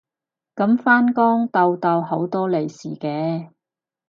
[0.55, 3.51] 噉返工逗到好多利是嘅